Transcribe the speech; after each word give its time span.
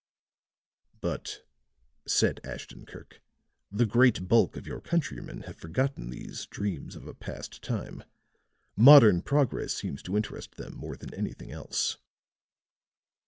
"But," 0.99 1.47
said 2.07 2.39
Ashton 2.43 2.87
Kirk, 2.87 3.21
"the 3.71 3.85
great 3.85 4.27
bulk 4.27 4.57
of 4.57 4.65
your 4.65 4.81
countrymen 4.81 5.41
have 5.41 5.57
forgotten 5.57 6.09
these 6.09 6.47
dreams 6.47 6.95
of 6.95 7.05
a 7.05 7.13
past 7.13 7.61
time. 7.61 8.03
Modern 8.75 9.21
progress 9.21 9.75
seems 9.75 10.01
to 10.01 10.17
interest 10.17 10.55
them 10.55 10.75
more 10.75 10.95
than 10.97 11.13
anything 11.13 11.51
else." 11.51 11.99